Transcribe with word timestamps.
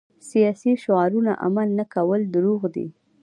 سیاسي 0.29 0.71
شعارونه 0.83 1.31
عمل 1.45 1.67
نه 1.79 1.85
کول 1.93 2.21
دروغ 2.35 2.61
دي. 2.75 2.87